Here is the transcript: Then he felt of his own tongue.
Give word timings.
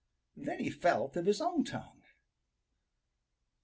Then 0.35 0.57
he 0.57 0.71
felt 0.71 1.15
of 1.15 1.27
his 1.27 1.39
own 1.41 1.63
tongue. 1.63 2.01